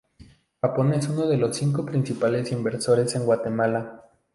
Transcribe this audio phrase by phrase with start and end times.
[0.63, 4.03] Japón es uno de los cinco principales inversores en Guatemala.